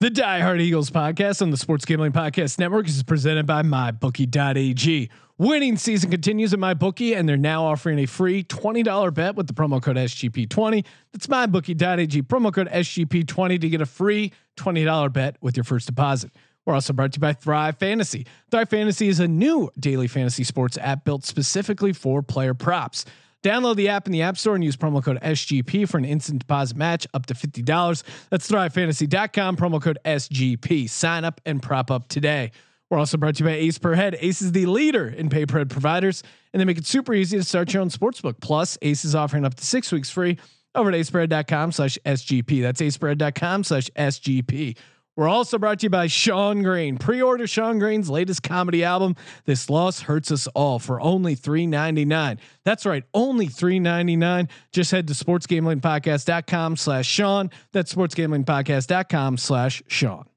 [0.00, 5.10] The Die Hard Eagles podcast on the Sports Gambling Podcast Network is presented by MyBookie.ag.
[5.38, 9.52] Winning season continues at MyBookie, and they're now offering a free $20 bet with the
[9.52, 10.84] promo code SGP20.
[11.12, 16.30] That's MyBookie.ag, promo code SGP20 to get a free $20 bet with your first deposit.
[16.64, 18.24] We're also brought to you by Thrive Fantasy.
[18.52, 23.04] Thrive Fantasy is a new daily fantasy sports app built specifically for player props.
[23.44, 26.40] Download the app in the App Store and use promo code SGP for an instant
[26.40, 28.02] deposit match up to $50.
[28.30, 30.90] That's thrivefantasy.com, promo code SGP.
[30.90, 32.50] Sign up and prop up today.
[32.90, 34.16] We're also brought to you by Ace Per Head.
[34.20, 36.22] Ace is the leader in pay per head providers,
[36.52, 38.40] and they make it super easy to start your own sportsbook.
[38.40, 40.38] Plus, Ace is offering up to six weeks free
[40.74, 42.62] over at aceperhead.com slash SGP.
[42.62, 44.76] That's aceperhead.com slash SGP.
[45.18, 46.96] We're also brought to you by Sean Green.
[46.96, 52.38] Pre-order Sean Green's latest comedy album, This Loss Hurts Us All, for only $3.99.
[52.62, 54.48] That's right, only $3.99.
[54.70, 57.50] Just head to sportsgamblingpodcast.com slash Sean.
[57.72, 60.27] That's sportsgamblingpodcast.com slash Sean.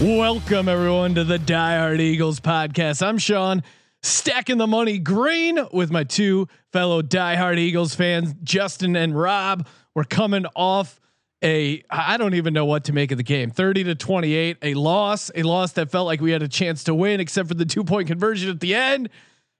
[0.00, 3.04] Welcome everyone to the Die Hard Eagles podcast.
[3.04, 3.64] I'm Sean,
[4.00, 9.66] stacking the money green with my two fellow Die Hard Eagles fans, Justin and Rob.
[9.96, 11.00] We're coming off
[11.42, 13.50] a I don't even know what to make of the game.
[13.50, 16.94] 30 to 28, a loss, a loss that felt like we had a chance to
[16.94, 19.08] win except for the two-point conversion at the end.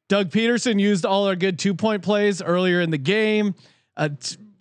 [0.08, 3.56] Doug Pederson used all our good two-point plays earlier in the game.
[3.96, 4.10] Uh,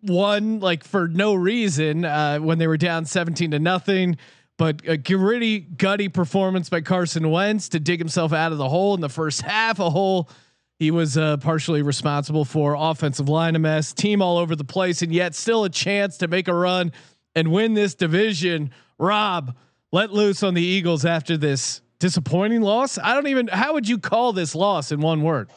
[0.02, 4.17] one like for no reason uh, when they were down 17 to nothing.
[4.58, 8.96] But a gritty, gutty performance by Carson Wentz to dig himself out of the hole
[8.96, 9.80] in the first half.
[9.80, 10.30] A hole
[10.80, 12.76] he was uh, partially responsible for.
[12.78, 16.28] Offensive line a mess, team all over the place, and yet still a chance to
[16.28, 16.92] make a run
[17.36, 18.72] and win this division.
[18.98, 19.56] Rob,
[19.92, 22.98] let loose on the Eagles after this disappointing loss.
[22.98, 23.48] I don't even.
[23.48, 25.50] How would you call this loss in one word?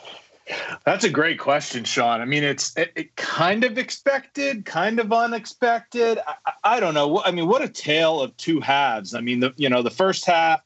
[0.84, 2.20] That's a great question, Sean.
[2.20, 6.18] I mean, it's it, it kind of expected, kind of unexpected.
[6.26, 7.22] I, I, don't know.
[7.22, 9.14] I mean, what a tale of two halves.
[9.14, 10.62] I mean, the you know the first half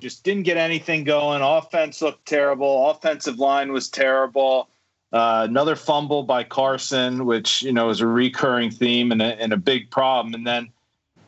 [0.00, 1.42] just didn't get anything going.
[1.42, 2.90] Offense looked terrible.
[2.90, 4.68] Offensive line was terrible.
[5.12, 9.52] Uh, another fumble by Carson, which you know is a recurring theme and a, and
[9.52, 10.34] a big problem.
[10.34, 10.70] And then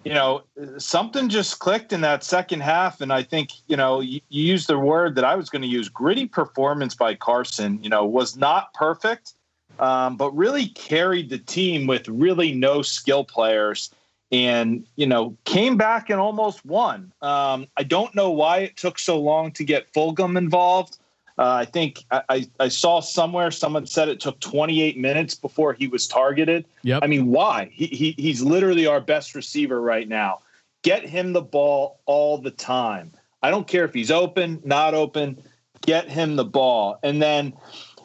[0.05, 0.43] you know,
[0.79, 3.01] something just clicked in that second half.
[3.01, 5.69] And I think, you know, you, you used the word that I was going to
[5.69, 9.35] use gritty performance by Carson, you know, was not perfect,
[9.79, 13.91] um, but really carried the team with really no skill players
[14.33, 17.13] and, you know, came back and almost won.
[17.21, 20.99] Um, I don't know why it took so long to get Fulgham involved.
[21.41, 25.89] Uh, I think I, I saw somewhere someone said it took 28 minutes before he
[25.89, 26.67] was targeted.
[26.83, 27.03] Yep.
[27.03, 27.71] I mean, why?
[27.73, 30.41] He, he he's literally our best receiver right now.
[30.83, 33.13] Get him the ball all the time.
[33.43, 35.43] I don't care if he's open, not open.
[35.81, 37.55] Get him the ball, and then,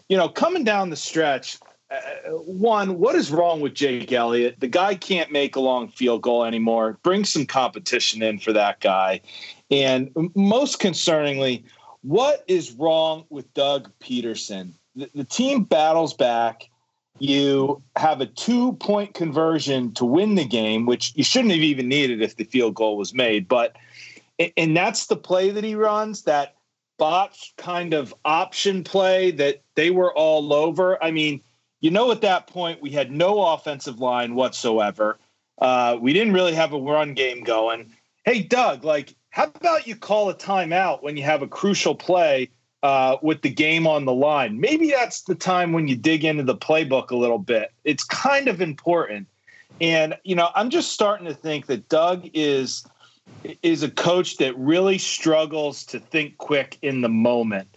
[0.07, 1.59] you know, coming down the stretch.
[1.91, 1.99] Uh,
[2.31, 4.61] one, what is wrong with Jake Elliott?
[4.61, 6.99] The guy can't make a long field goal anymore.
[7.03, 9.19] Bring some competition in for that guy.
[9.69, 11.63] And most concerningly,
[12.05, 14.73] what is wrong with Doug Pederson?
[14.95, 16.69] The, the team battles back.
[17.17, 21.87] You have a two point conversion to win the game, which you shouldn't have even
[21.87, 23.47] needed if the field goal was made.
[23.47, 23.75] But,
[24.55, 26.55] and that's the play that he runs, that
[26.97, 31.03] botched kind of option play that they were all over.
[31.03, 31.41] I mean,
[31.81, 35.17] you know, at that point, we had no offensive line whatsoever.
[35.59, 37.93] Uh, we didn't really have a run game going.
[38.25, 42.49] Hey, Doug, like, how about you call a timeout when you have a crucial play
[42.83, 44.61] uh, with the game on the line?
[44.61, 47.73] Maybe that's the time when you dig into the playbook a little bit.
[47.83, 49.27] It's kind of important.
[49.81, 52.87] And you know, I'm just starting to think that Doug is
[53.61, 57.67] is a coach that really struggles to think quick in the moment.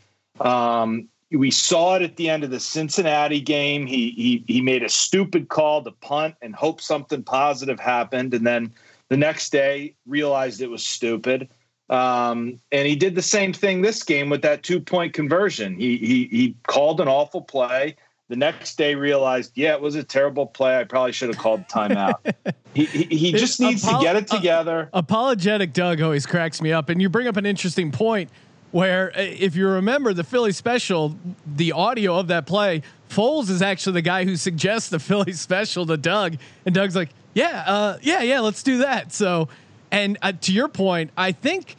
[0.41, 3.85] Um, we saw it at the end of the Cincinnati game.
[3.85, 8.47] He he he made a stupid call to punt and hope something positive happened, and
[8.47, 8.73] then
[9.09, 11.49] the next day, realized it was stupid.
[11.91, 15.75] Um, and he did the same thing this game with that two point conversion.
[15.77, 17.97] He, he, he called an awful play.
[18.29, 20.79] The next day, realized, yeah, it was a terrible play.
[20.79, 22.17] I probably should have called timeout.
[22.75, 24.91] he, he, he just needs Apolo- to get it together.
[24.93, 26.91] Uh, apologetic Doug always cracks me up.
[26.91, 28.29] And you bring up an interesting point
[28.71, 31.17] where, uh, if you remember the Philly special,
[31.47, 35.87] the audio of that play, Foles is actually the guy who suggests the Philly special
[35.87, 36.37] to Doug.
[36.67, 37.09] And Doug's like,
[37.39, 38.41] yeah, uh, yeah, yeah.
[38.41, 39.13] Let's do that.
[39.13, 39.49] So,
[39.93, 41.77] and uh, to your point, I think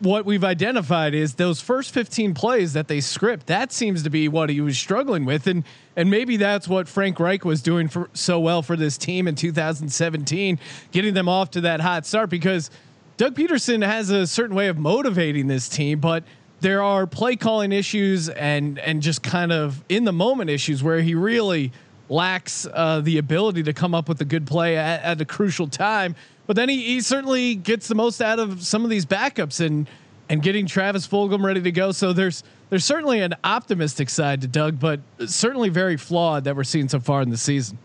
[0.00, 3.46] what we've identified is those first 15 plays that they script.
[3.46, 5.64] That seems to be what he was struggling with, and
[5.96, 9.34] And maybe that's what Frank Reich was doing for so well for this team in
[9.34, 10.58] 2017,
[10.90, 12.70] getting them off to that hot start because
[13.16, 16.24] Doug Pederson has a certain way of motivating this team, but
[16.60, 21.00] there are play calling issues and and just kind of in the moment issues where
[21.02, 21.72] he really
[22.08, 25.66] lacks uh, the ability to come up with a good play at, at a crucial
[25.66, 26.14] time.
[26.46, 29.88] But then he, he certainly gets the most out of some of these backups and
[30.28, 31.92] and getting Travis Fulgham ready to go.
[31.92, 36.64] So there's there's certainly an optimistic side to Doug, but certainly very flawed that we're
[36.64, 37.78] seeing so far in the season.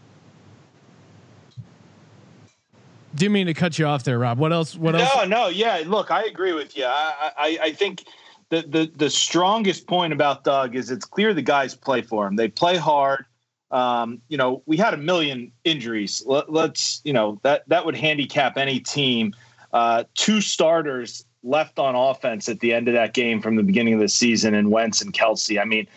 [3.15, 4.37] Do you mean to cut you off there, Rob?
[4.37, 4.75] What else?
[4.75, 5.15] What no, else?
[5.15, 5.83] No, no, yeah.
[5.85, 6.85] Look, I agree with you.
[6.85, 8.05] I, I, I think
[8.49, 12.35] the, the the strongest point about Doug is it's clear the guys play for him.
[12.35, 13.25] They play hard.
[13.71, 16.23] Um, you know, we had a million injuries.
[16.25, 19.33] Let, us you know, that that would handicap any team.
[19.71, 23.93] Uh, two starters left on offense at the end of that game from the beginning
[23.93, 25.61] of the season, and Wentz and Kelce.
[25.61, 25.87] I mean,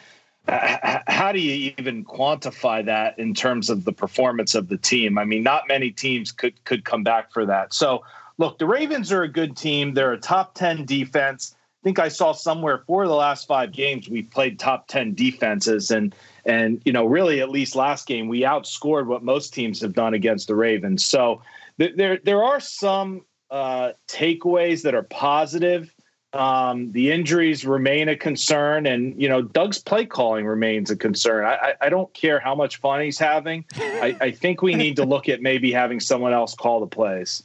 [0.48, 5.16] how do you even quantify that in terms of the performance of the team?
[5.16, 7.72] I mean, not many teams could could come back for that.
[7.72, 8.04] So,
[8.38, 9.94] look, the Ravens are a good team.
[9.94, 11.54] They're a top ten defense.
[11.54, 15.90] I think I saw somewhere for the last five games we played top ten defenses,
[15.90, 19.92] and and you know, really at least last game we outscored what most teams have
[19.92, 21.04] done against the Ravens.
[21.04, 21.42] So
[21.78, 25.94] there there are some uh, takeaways that are positive.
[26.34, 31.44] Um, the injuries remain a concern, and you know Doug's play calling remains a concern.
[31.44, 33.66] I, I, I don't care how much fun he's having.
[33.76, 37.42] I, I think we need to look at maybe having someone else call the plays.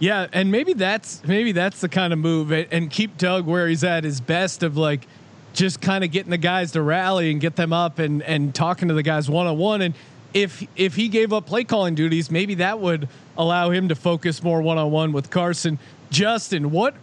[0.00, 3.84] Yeah, and maybe that's maybe that's the kind of move, and keep Doug where he's
[3.84, 5.06] at his best of like
[5.54, 8.88] just kind of getting the guys to rally and get them up and and talking
[8.88, 9.80] to the guys one on one.
[9.80, 9.94] And
[10.34, 13.08] if if he gave up play calling duties, maybe that would
[13.38, 15.78] allow him to focus more one on one with Carson.
[16.10, 16.94] Justin, what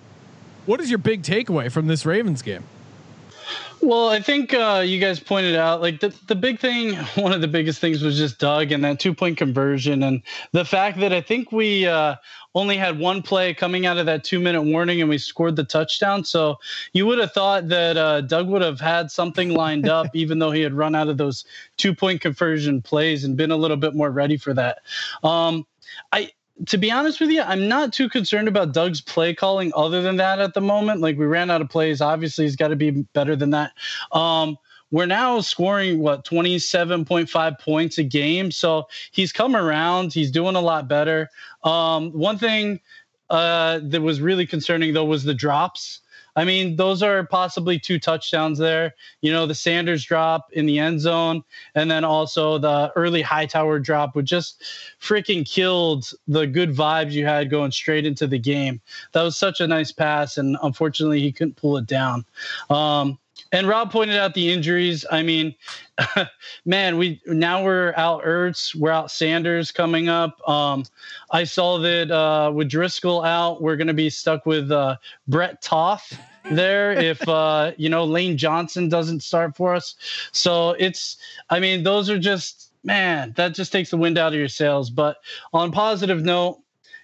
[0.66, 2.64] what is your big takeaway from this Ravens game?
[3.84, 6.96] Well, I think uh, you guys pointed out like the the big thing.
[7.16, 10.64] One of the biggest things was just Doug and that two point conversion, and the
[10.64, 12.16] fact that I think we uh,
[12.54, 15.64] only had one play coming out of that two minute warning, and we scored the
[15.64, 16.24] touchdown.
[16.24, 16.58] So
[16.94, 20.52] you would have thought that uh, Doug would have had something lined up, even though
[20.52, 21.44] he had run out of those
[21.78, 24.80] two point conversion plays and been a little bit more ready for that.
[25.24, 25.66] Um,
[26.12, 26.32] I
[26.68, 30.18] to be honest with you, I'm not too concerned about Doug's play calling other than
[30.18, 31.02] that at the moment.
[31.02, 32.02] Like we ran out of plays.
[32.02, 33.72] Obviously, he's got to be better than that.
[34.12, 34.58] Um,
[34.92, 38.52] we're now scoring what 27.5 points a game.
[38.52, 40.14] So he's come around.
[40.14, 41.30] He's doing a lot better.
[41.64, 42.82] Um, one thing
[43.30, 46.01] uh, that was really concerning though was the drops.
[46.36, 48.96] I mean, those are possibly two touchdowns there.
[49.22, 51.44] You know, the Sanders drop in the end zone,
[51.76, 54.64] and then also the early Hightower drop, which just
[55.02, 58.82] freaking killed the good vibes you had going straight into the game.
[59.12, 62.26] That was such a nice pass, and unfortunately, he couldn't pull it down.
[62.70, 63.18] Um,
[63.52, 65.06] and Rob pointed out the injuries.
[65.12, 65.56] I mean,
[66.66, 70.48] man, we now we're out Ertz, we're out Sanders coming up.
[70.48, 70.86] Um,
[71.32, 74.98] I saw that uh, with Driscoll out, we're going to be stuck with uh,
[75.28, 79.96] Brett Toth there if uh, you know Lane Johnson doesn't start for us.
[80.32, 81.18] So it's,
[81.50, 84.90] I mean, those are just man, that just takes the wind out of your sails.
[84.90, 85.18] But
[85.54, 86.60] on positive note,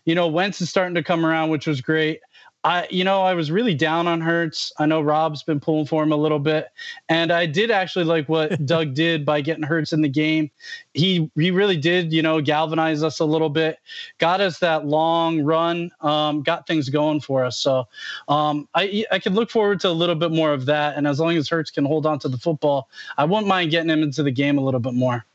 [0.05, 2.21] you know, Wentz is starting to come around, which was great.
[2.67, 4.73] I, you know, I was really down on Hurts.
[4.77, 6.67] I know Rob's been pulling for him a little bit,
[7.07, 10.51] and I did actually like what Doug did by getting Hurts in the game.
[10.93, 13.79] He he really did, you know, galvanize us a little bit,
[14.17, 17.57] got us that long run, um, got things going for us.
[17.57, 17.87] So
[18.27, 21.21] um, I I could look forward to a little bit more of that, and as
[21.21, 24.23] long as Hurts can hold on to the football, I wouldn't mind getting him into
[24.23, 25.25] the game a little bit more.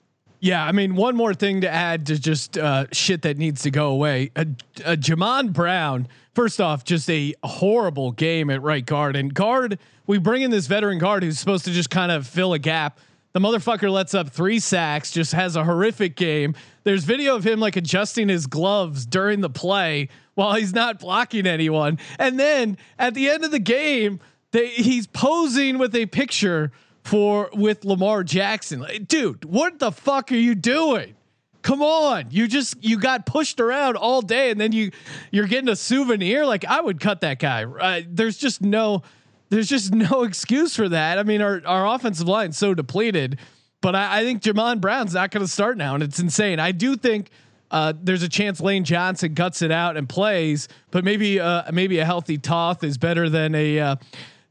[0.41, 3.71] Yeah, I mean, one more thing to add to just uh, shit that needs to
[3.71, 4.33] go away.
[4.37, 4.45] Uh,
[4.85, 9.17] uh, Jamon Brown, first off, just a horrible game at right guard.
[9.17, 12.53] And guard, we bring in this veteran guard who's supposed to just kind of fill
[12.53, 12.99] a gap.
[13.33, 16.55] The motherfucker lets up three sacks, just has a horrific game.
[16.85, 21.47] There's video of him like adjusting his gloves during the play while he's not blocking
[21.47, 21.99] anyone.
[22.19, 24.21] And then at the end of the game,
[24.51, 26.73] they, he's posing with a picture
[27.05, 28.85] for with Lamar Jackson.
[29.07, 31.15] Dude, what the fuck are you doing?
[31.63, 34.91] Come on, you just you got pushed around all day, and then you
[35.31, 36.45] you're getting a souvenir.
[36.45, 37.65] Like I would cut that guy.
[37.65, 39.03] Uh, there's just no
[39.49, 41.19] there's just no excuse for that.
[41.19, 43.39] I mean, our our offensive line's so depleted,
[43.81, 46.59] but I, I think Jamon Brown's not going to start now, and it's insane.
[46.59, 47.31] I do think.
[47.71, 52.01] Uh, there's a chance Lane Johnson guts it out and plays, but maybe uh, maybe
[52.01, 53.97] a healthy Toth is better than a uh,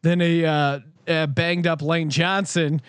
[0.02, 2.82] than a uh, uh, banged up Lane Johnson.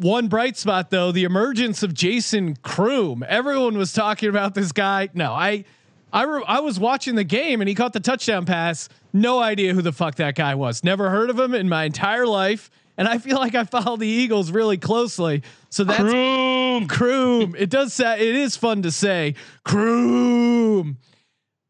[0.00, 3.22] One bright spot though, the emergence of Jason Croom.
[3.28, 5.10] Everyone was talking about this guy.
[5.12, 5.66] No, I,
[6.10, 8.88] I, re- I was watching the game and he caught the touchdown pass.
[9.12, 10.82] No idea who the fuck that guy was.
[10.82, 12.70] Never heard of him in my entire life.
[12.96, 15.42] And I feel like I follow the Eagles really closely.
[15.68, 17.54] So that's Croom, Croom.
[17.58, 20.96] It does say it is fun to say Croom.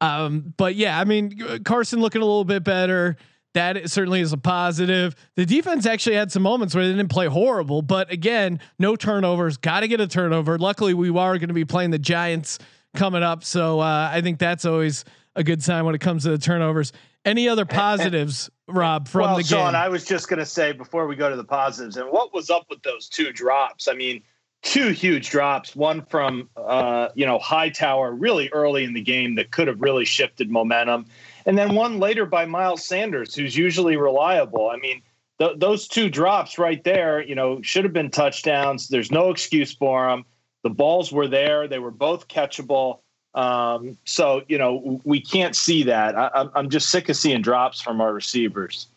[0.01, 3.17] Um, but yeah, I mean Carson looking a little bit better.
[3.55, 5.17] That certainly is a positive.
[5.35, 9.57] The defense actually had some moments where they didn't play horrible, but again, no turnovers.
[9.57, 10.57] Got to get a turnover.
[10.57, 12.59] Luckily, we are going to be playing the Giants
[12.95, 15.05] coming up, so uh, I think that's always
[15.35, 16.93] a good sign when it comes to the turnovers.
[17.25, 19.75] Any other positives, Rob, from well, the Sean.
[19.75, 22.51] I was just going to say before we go to the positives, and what was
[22.51, 23.89] up with those two drops?
[23.89, 24.23] I mean,
[24.63, 25.77] two huge drops.
[25.77, 30.05] One from uh, you know Hightower really early in the game that could have really
[30.05, 31.07] shifted momentum,
[31.47, 34.71] and then one later by Miles Sanders, who's usually reliable.
[34.71, 35.03] I mean,
[35.39, 38.89] th- those two drops right there, you know, should have been touchdowns.
[38.89, 40.25] There's no excuse for them.
[40.63, 43.01] The balls were there; they were both catchable.
[43.35, 46.17] Um, so you know we can't see that.
[46.17, 48.89] I, I'm just sick of seeing drops from our receivers.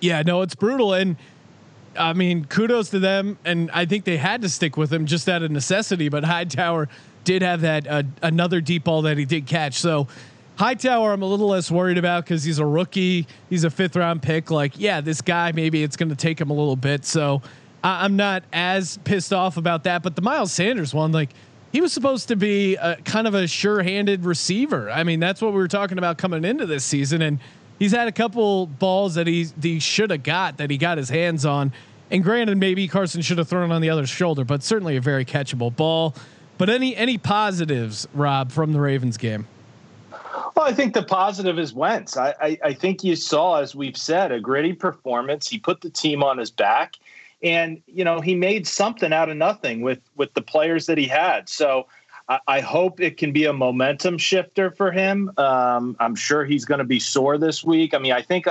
[0.00, 1.16] Yeah, no, it's brutal, and
[1.96, 5.28] I mean, kudos to them, and I think they had to stick with him just
[5.28, 6.08] out of necessity.
[6.08, 6.88] But Hightower
[7.24, 9.74] did have that uh, another deep ball that he did catch.
[9.74, 10.08] So
[10.58, 13.28] Hightower, I'm a little less worried about because he's a rookie.
[13.48, 14.50] He's a fifth round pick.
[14.50, 17.04] Like, yeah, this guy maybe it's going to take him a little bit.
[17.04, 17.42] So
[17.84, 20.02] I- I'm not as pissed off about that.
[20.02, 21.30] But the Miles Sanders one, like
[21.70, 24.90] he was supposed to be a, kind of a sure-handed receiver.
[24.90, 27.38] I mean, that's what we were talking about coming into this season, and
[27.78, 31.08] he's had a couple balls that he he should have got that he got his
[31.08, 31.72] hands on.
[32.10, 35.24] And granted, maybe Carson should have thrown on the other shoulder, but certainly a very
[35.24, 36.16] catchable ball.
[36.56, 39.46] But any any positives, Rob, from the Ravens game?
[40.54, 42.16] Well, I think the positive is Wentz.
[42.16, 45.48] I, I, I think you saw, as we've said, a gritty performance.
[45.48, 46.96] He put the team on his back
[47.42, 51.06] and you know he made something out of nothing with with the players that he
[51.06, 51.48] had.
[51.48, 51.86] So
[52.28, 55.32] I, I hope it can be a momentum shifter for him.
[55.36, 57.94] Um, I'm sure he's going to be sore this week.
[57.94, 58.46] I mean, I think.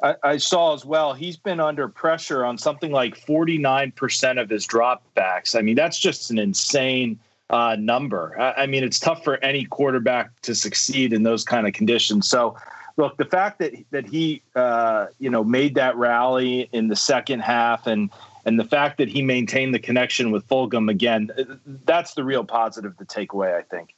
[0.00, 1.12] I, I, saw as well.
[1.12, 5.58] He's been under pressure on something like 49% of his dropbacks.
[5.58, 7.18] I mean, that's just an insane
[7.50, 8.38] uh, number.
[8.38, 12.28] I, I, mean, it's tough for any quarterback to succeed in those kind of conditions.
[12.28, 12.56] So,
[12.96, 17.40] look, the fact that that he uh, you know made that rally in the second
[17.40, 18.10] half and
[18.44, 21.30] and the fact that he maintained the connection with Fulgham again,
[21.84, 23.54] that's the real positive to take away.
[23.54, 23.94] I think.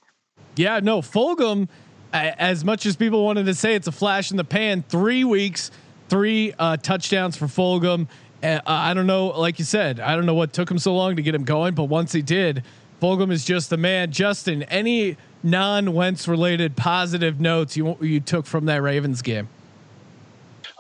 [0.56, 1.68] Yeah, no, Fulgham.
[2.12, 5.70] As much as people wanted to say it's a flash in the pan, three weeks,
[6.08, 8.08] three uh, touchdowns for Fulgham.
[8.42, 11.14] Uh, I don't know, like you said, I don't know what took him so long
[11.16, 12.64] to get him going, but once he did,
[13.00, 14.12] Fulgham is just the man.
[14.12, 19.48] Justin, any non Wentz related positive notes you you took from that Ravens game?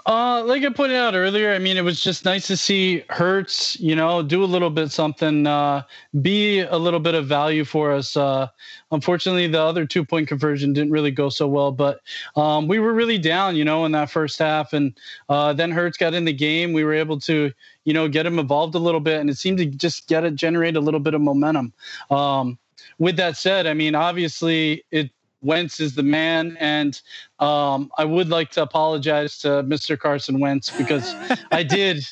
[0.06, 3.78] Uh, like I pointed out earlier, I mean, it was just nice to see Hurts,
[3.78, 5.82] you know, do a little bit something, uh,
[6.22, 8.16] be a little bit of value for us.
[8.16, 8.48] Uh,
[8.92, 12.00] unfortunately, the other two point conversion didn't really go so well, but
[12.36, 14.72] um, we were really down, you know, in that first half.
[14.72, 16.72] And uh, then Hurts got in the game.
[16.72, 17.52] We were able to,
[17.84, 20.34] you know, get him involved a little bit, and it seemed to just get it,
[20.34, 21.72] generate a little bit of momentum.
[22.10, 22.58] Um,
[22.98, 25.10] with that said, I mean, obviously it
[25.42, 27.00] Wentz is the man, and
[27.38, 29.98] um, I would like to apologize to Mr.
[29.98, 31.14] Carson Wentz because
[31.50, 32.04] I did,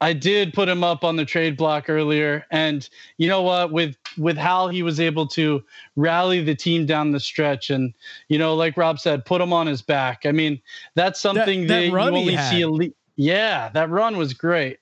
[0.00, 3.72] I did put him up on the trade block earlier, and you know what?
[3.72, 5.62] With with how he was able to
[5.96, 7.92] rally the team down the stretch, and
[8.28, 10.24] you know, like Rob said, put him on his back.
[10.24, 10.60] I mean,
[10.94, 12.60] that's something that, that, that you only see.
[12.60, 14.78] Elite, yeah, that run was great.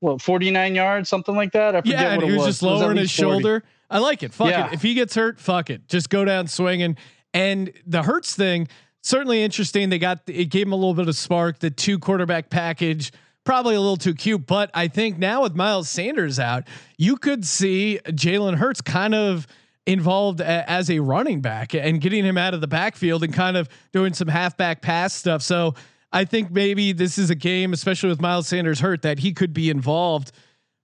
[0.00, 1.76] Well, forty nine yards, something like that.
[1.76, 2.46] I forget yeah, what it was, Yeah, he was.
[2.46, 3.30] just lowering his 40.
[3.32, 4.32] shoulder I like it.
[4.32, 4.68] Fuck yeah.
[4.68, 4.72] it.
[4.74, 5.88] If he gets hurt, fuck it.
[5.88, 6.96] Just go down swinging.
[7.34, 8.68] And the Hurts thing,
[9.02, 9.88] certainly interesting.
[9.88, 11.58] They got it gave him a little bit of spark.
[11.58, 13.12] The two quarterback package,
[13.44, 14.46] probably a little too cute.
[14.46, 16.68] But I think now with Miles Sanders out,
[16.98, 19.46] you could see Jalen Hurts kind of
[19.86, 23.56] involved a, as a running back and getting him out of the backfield and kind
[23.56, 25.42] of doing some halfback pass stuff.
[25.42, 25.74] So
[26.12, 29.52] I think maybe this is a game, especially with Miles Sanders hurt, that he could
[29.52, 30.32] be involved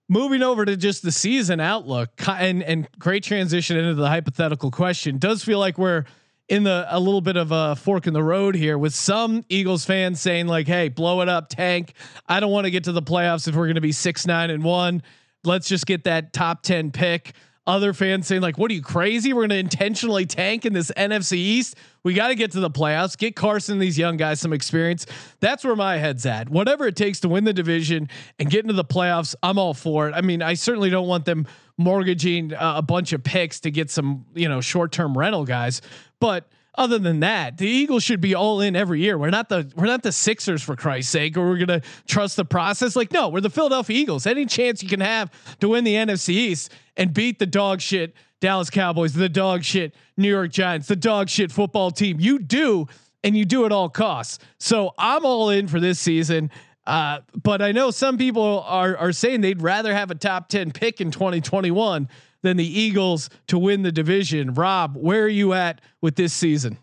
[0.08, 5.18] moving over to just the season outlook and and great transition into the hypothetical question
[5.18, 6.04] does feel like we're
[6.48, 9.84] in the a little bit of a fork in the road here with some Eagles
[9.84, 11.92] fans saying like hey blow it up tank.
[12.26, 14.50] I don't want to get to the playoffs if we're going to be 6 9
[14.50, 15.02] and 1
[15.44, 17.32] let's just get that top 10 pick
[17.68, 19.32] other fans saying like, "What are you crazy?
[19.32, 21.76] We're going to intentionally tank in this NFC East.
[22.02, 23.16] We got to get to the playoffs.
[23.16, 25.06] Get Carson these young guys some experience."
[25.38, 26.48] That's where my head's at.
[26.48, 28.08] Whatever it takes to win the division
[28.40, 30.14] and get into the playoffs, I'm all for it.
[30.14, 31.46] I mean, I certainly don't want them
[31.76, 35.80] mortgaging uh, a bunch of picks to get some, you know, short-term rental guys,
[36.18, 39.18] but other than that, the Eagles should be all in every year.
[39.18, 42.44] We're not the we're not the Sixers for Christ's sake, or we're gonna trust the
[42.44, 42.94] process.
[42.94, 44.26] Like, no, we're the Philadelphia Eagles.
[44.26, 48.14] Any chance you can have to win the NFC East and beat the dog shit
[48.40, 52.86] Dallas Cowboys, the dog shit New York Giants, the dog shit football team, you do,
[53.24, 54.38] and you do at all costs.
[54.58, 56.50] So I'm all in for this season.
[56.86, 60.70] Uh, but I know some people are are saying they'd rather have a top ten
[60.70, 62.08] pick in 2021
[62.42, 64.54] than the Eagles to win the division.
[64.54, 66.78] Rob, where are you at with this season?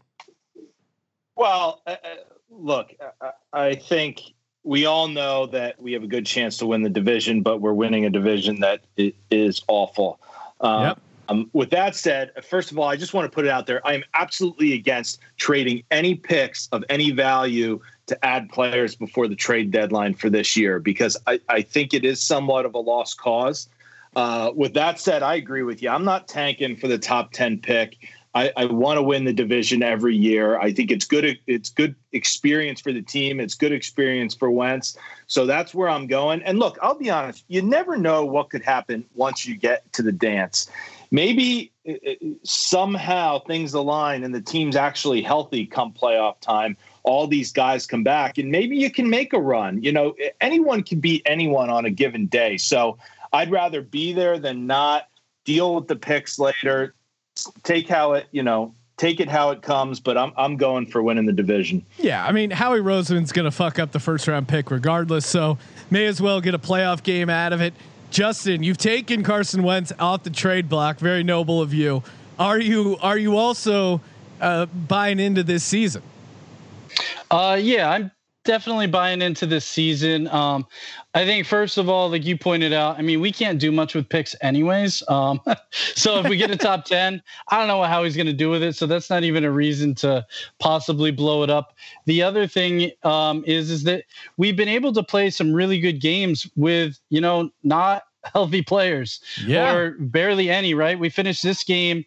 [1.36, 2.16] Well, uh, uh
[2.50, 4.22] look, uh, uh, I think
[4.64, 7.74] we all know that we have a good chance to win the division, but we're
[7.74, 8.82] winning a division that
[9.30, 10.20] is awful.
[10.62, 11.00] Um, yep.
[11.28, 13.86] Um, with that said, first of all, I just want to put it out there.
[13.86, 19.36] I am absolutely against trading any picks of any value to add players before the
[19.36, 23.18] trade deadline for this year because I, I think it is somewhat of a lost
[23.18, 23.68] cause.
[24.16, 25.90] Uh, with that said, I agree with you.
[25.90, 27.98] I'm not tanking for the top 10 pick.
[28.34, 30.60] I, I want to win the division every year.
[30.60, 31.40] I think it's good.
[31.48, 33.40] It's good experience for the team.
[33.40, 34.98] It's good experience for Wentz.
[35.28, 36.44] So that's where I'm going.
[36.44, 37.46] And look, I'll be honest.
[37.48, 40.70] You never know what could happen once you get to the dance
[41.12, 47.28] maybe uh, uh, somehow things align and the team's actually healthy come playoff time all
[47.28, 51.00] these guys come back and maybe you can make a run you know anyone can
[51.00, 52.98] beat anyone on a given day so
[53.36, 55.08] i'd rather be there than not
[55.46, 56.96] deal with the picks later
[57.64, 61.04] take how it you know take it how it comes but i'm i'm going for
[61.04, 64.48] winning the division yeah i mean howie roseman's going to fuck up the first round
[64.48, 65.58] pick regardless so
[65.92, 67.74] may as well get a playoff game out of it
[68.16, 71.00] Justin, you've taken Carson Wentz off the trade block.
[71.00, 72.02] Very noble of you.
[72.40, 74.00] Are you are you also
[74.40, 76.02] uh, buying into this season?
[77.30, 78.12] Uh, yeah, I'm
[78.46, 80.28] definitely buying into this season.
[80.30, 80.66] Um,
[81.14, 83.94] I think first of all, like you pointed out, I mean, we can't do much
[83.94, 85.04] with picks anyways.
[85.10, 88.34] Um, so if we get a top 10, I don't know how he's going to
[88.34, 88.76] do with it.
[88.76, 90.26] So that's not even a reason to
[90.60, 91.76] possibly blow it up.
[92.06, 94.06] The other thing um, is, is that
[94.38, 99.20] we've been able to play some really good games with, you know, not healthy players
[99.46, 99.74] yeah.
[99.74, 100.98] or barely any, right?
[100.98, 102.06] We finished this game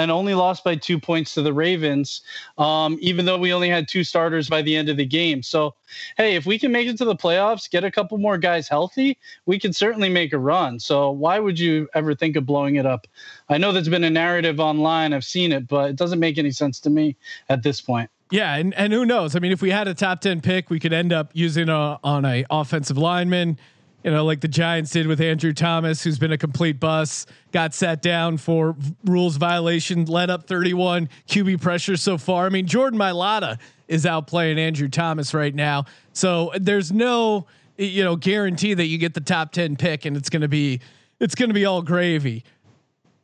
[0.00, 2.22] and only lost by two points to the Ravens,
[2.56, 5.42] um, even though we only had two starters by the end of the game.
[5.42, 5.74] So,
[6.16, 9.18] hey, if we can make it to the playoffs, get a couple more guys healthy,
[9.44, 10.80] we can certainly make a run.
[10.80, 13.06] So, why would you ever think of blowing it up?
[13.48, 16.50] I know there's been a narrative online, I've seen it, but it doesn't make any
[16.50, 17.16] sense to me
[17.48, 18.10] at this point.
[18.30, 19.34] Yeah, and, and who knows?
[19.34, 21.98] I mean, if we had a top ten pick, we could end up using a,
[22.02, 23.58] on a offensive lineman
[24.04, 27.74] you know, like the Giants did with Andrew Thomas, who's been a complete bust, got
[27.74, 32.46] sat down for rules violation, led up 31 QB pressure so far.
[32.46, 33.58] I mean, Jordan Mailata
[33.88, 35.84] is out playing Andrew Thomas right now.
[36.12, 40.30] So there's no, you know, guarantee that you get the top 10 pick and it's
[40.30, 40.80] going to be,
[41.18, 42.44] it's going to be all gravy.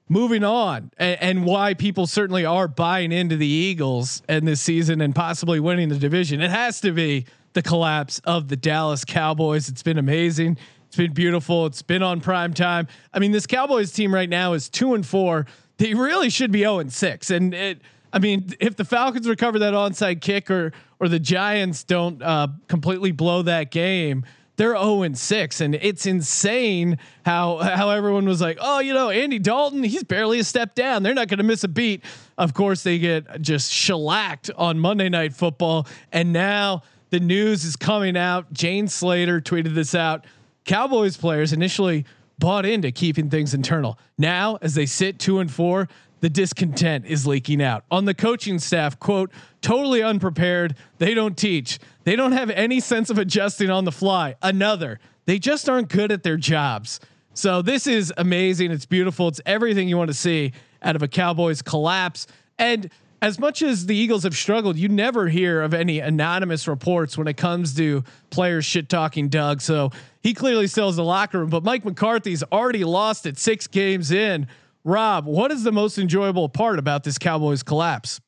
[0.09, 5.01] Moving on, and, and why people certainly are buying into the Eagles and this season
[5.01, 6.41] and possibly winning the division.
[6.41, 9.71] It has to be the collapse of the Dallas Cowboys.
[9.71, 10.59] It's been amazing.
[10.87, 11.64] It's been beautiful.
[11.64, 12.87] It's been on prime time.
[13.14, 15.47] I mean, this Cowboys team right now is two and four.
[15.79, 17.31] They really should be zero and six.
[17.31, 17.81] And it,
[18.12, 22.49] I mean, if the Falcons recover that onside kick or or the Giants don't uh,
[22.69, 28.40] completely blow that game, they're 0 and 6 and it's insane how how everyone was
[28.40, 31.03] like, "Oh, you know, Andy Dalton, he's barely a step down.
[31.03, 32.05] They're not going to miss a beat."
[32.37, 37.77] Of course, they get just shellacked on Monday Night Football and now the news is
[37.77, 38.53] coming out.
[38.53, 40.27] Jane Slater tweeted this out.
[40.64, 42.05] Cowboys players initially
[42.38, 43.99] bought into keeping things internal.
[44.19, 45.88] Now, as they sit two and four,
[46.21, 48.99] the discontent is leaking out on the coaching staff.
[48.99, 50.75] Quote, totally unprepared.
[50.99, 51.79] They don't teach.
[52.05, 54.35] They don't have any sense of adjusting on the fly.
[54.42, 57.01] Another, they just aren't good at their jobs.
[57.35, 58.71] So this is amazing.
[58.71, 59.29] It's beautiful.
[59.29, 62.27] It's everything you want to see out of a Cowboys collapse.
[62.59, 62.90] And
[63.27, 67.27] as much as the Eagles have struggled, you never hear of any anonymous reports when
[67.27, 69.61] it comes to players shit talking Doug.
[69.61, 69.91] So
[70.23, 71.51] he clearly sells the locker room.
[71.51, 74.47] But Mike McCarthy's already lost it six games in.
[74.85, 78.21] Rob, what is the most enjoyable part about this Cowboys collapse?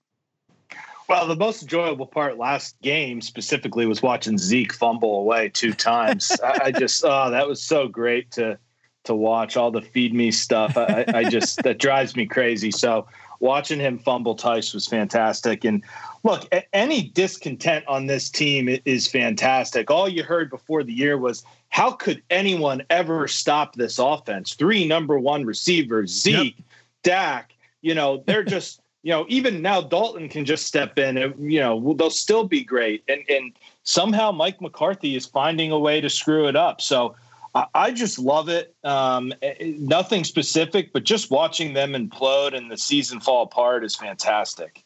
[1.08, 6.32] Well, the most enjoyable part last game specifically was watching Zeke fumble away two times.
[6.44, 8.58] I, I, just, oh, that was so great to
[9.04, 10.76] to watch all the feed me stuff.
[10.76, 12.70] I, I just that drives me crazy.
[12.70, 13.06] So
[13.40, 15.64] watching him fumble Tice was fantastic.
[15.64, 15.84] And
[16.24, 19.90] look, any discontent on this team is fantastic.
[19.90, 24.54] All you heard before the year was how could anyone ever stop this offense?
[24.54, 26.66] Three number one receivers, Zeke, yep.
[27.02, 27.54] Dak.
[27.82, 28.80] You know, they're just.
[29.02, 31.16] you know, even now Dalton can just step in.
[31.16, 33.04] And, you know, they'll still be great.
[33.08, 33.52] And and
[33.84, 36.80] somehow Mike McCarthy is finding a way to screw it up.
[36.80, 37.14] So
[37.74, 38.74] I just love it.
[38.84, 44.84] Um, nothing specific, but just watching them implode and the season fall apart is fantastic.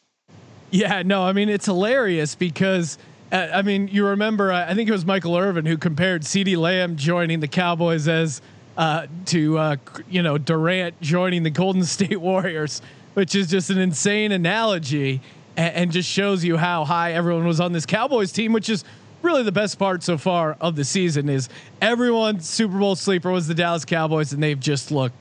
[0.71, 2.97] Yeah, no, I mean it's hilarious because
[3.31, 6.57] uh, I mean you remember uh, I think it was Michael Irvin who compared CeeDee
[6.57, 8.41] Lamb joining the Cowboys as
[8.77, 9.75] uh, to uh,
[10.09, 12.81] you know Durant joining the Golden State Warriors,
[13.13, 15.21] which is just an insane analogy
[15.55, 18.83] and, and just shows you how high everyone was on this Cowboys team, which is
[19.23, 21.49] really the best part so far of the season is
[21.81, 25.15] everyone's Super Bowl sleeper was the Dallas Cowboys, and they've just looked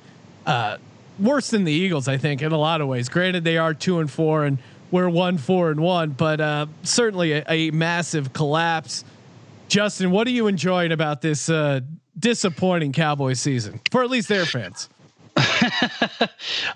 [0.47, 0.79] uh,
[1.19, 3.09] worse than the Eagles, I think, in a lot of ways.
[3.09, 4.59] Granted, they are two and four, and
[4.91, 9.05] we're one four and one, but uh, certainly a, a, massive collapse.
[9.69, 11.81] Justin, what are you enjoying about this uh,
[12.19, 14.89] disappointing Cowboy season for at least their fans?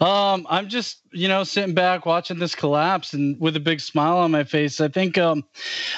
[0.00, 4.18] um, I'm just, you know, sitting back watching this collapse and with a big smile
[4.18, 4.80] on my face.
[4.80, 5.44] I think, um,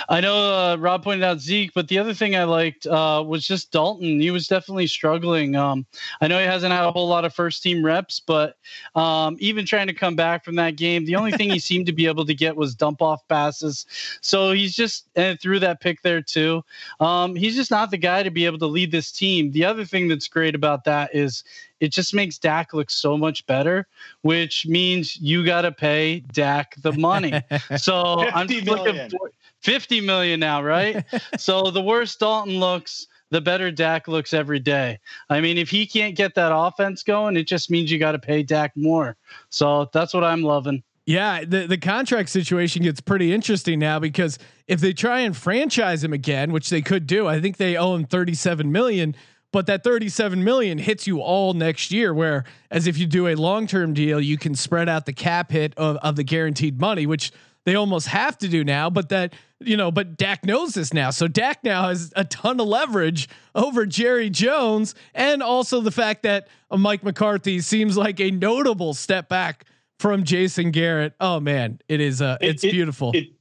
[0.09, 3.47] I know uh, Rob pointed out Zeke, but the other thing I liked uh, was
[3.47, 4.21] just Dalton.
[4.21, 5.57] He was definitely struggling.
[5.57, 5.87] Um,
[6.21, 8.57] I know he hasn't had a whole lot of first team reps, but
[8.95, 11.93] um, even trying to come back from that game, the only thing he seemed to
[11.93, 13.87] be able to get was dump off passes.
[14.21, 16.63] So he's just and threw that pick there too.
[17.01, 19.51] Um, he's just not the guy to be able to lead this team.
[19.51, 21.43] The other thing that's great about that is
[21.81, 23.87] it just makes Dak look so much better,
[24.23, 27.33] which means you got to pay Dak the money.
[27.77, 31.05] So I'm looking for 50 million now, right?
[31.39, 34.99] so the worse Dalton looks, the better Dak looks every day.
[35.29, 38.19] I mean, if he can't get that offense going, it just means you got to
[38.19, 39.17] pay Dak more.
[39.51, 40.83] So that's what I'm loving.
[41.09, 46.05] Yeah, the the contract situation gets pretty interesting now because if they try and franchise
[46.05, 49.17] him again, which they could do, I think they owe him 37 million
[49.53, 53.35] but that 37 million hits you all next year where as if you do a
[53.35, 57.33] long-term deal you can spread out the cap hit of, of the guaranteed money which
[57.65, 61.11] they almost have to do now but that you know but Dak knows this now.
[61.11, 66.23] So Dak now has a ton of leverage over Jerry Jones and also the fact
[66.23, 69.65] that Mike McCarthy seems like a notable step back
[69.99, 71.15] from Jason Garrett.
[71.21, 73.13] Oh man it is uh it's it, beautiful.
[73.15, 73.33] it,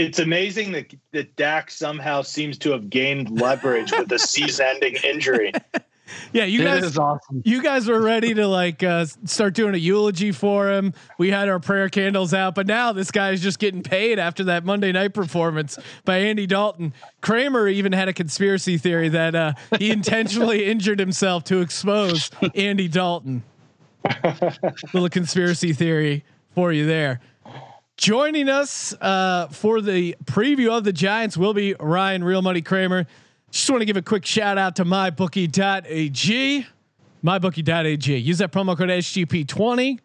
[0.00, 5.52] it's amazing that that Dak somehow seems to have gained leverage with a season-ending injury.
[6.32, 7.42] Yeah, you guys, awesome.
[7.44, 10.92] you guys were ready to like uh, start doing a eulogy for him.
[11.18, 14.42] We had our prayer candles out, but now this guy is just getting paid after
[14.44, 16.94] that Monday night performance by Andy Dalton.
[17.20, 22.88] Kramer even had a conspiracy theory that uh, he intentionally injured himself to expose Andy
[22.88, 23.44] Dalton.
[24.92, 26.24] Little conspiracy theory
[26.56, 27.20] for you there.
[28.00, 33.06] Joining us uh, for the preview of the Giants will be Ryan Real Money Kramer.
[33.50, 36.66] Just want to give a quick shout out to mybookie.ag.
[37.22, 38.16] Mybookie.ag.
[38.16, 39.98] Use that promo code SGP20.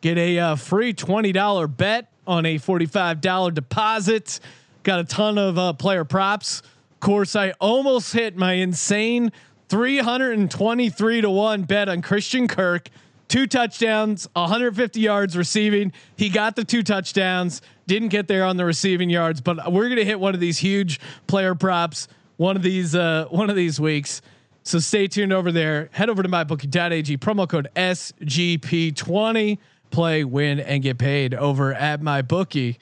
[0.00, 4.38] Get a uh, free $20 bet on a $45 deposit.
[4.84, 6.60] Got a ton of uh, player props.
[6.92, 9.32] Of course, I almost hit my insane
[9.70, 12.90] 323 to 1 bet on Christian Kirk
[13.30, 15.92] two touchdowns, 150 yards receiving.
[16.16, 20.04] He got the two touchdowns, didn't get there on the receiving yards, but we're gonna
[20.04, 22.06] hit one of these huge player props
[22.40, 24.22] one of these uh, one of these weeks.
[24.62, 25.90] So stay tuned over there.
[25.92, 29.58] Head over to mybookie.ag promo code SGP20.
[29.90, 32.78] Play, win, and get paid over at mybookie.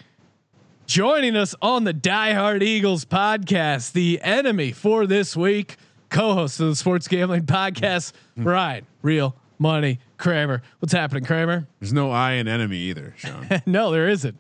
[0.87, 5.77] Joining us on the Die Hard Eagles podcast, the enemy for this week,
[6.09, 10.63] co-host of the Sports Gambling Podcast, Ryan Real Money Kramer.
[10.81, 11.67] What's happening, Kramer?
[11.81, 13.49] There's no I in enemy either, Sean.
[13.67, 14.37] no, there isn't.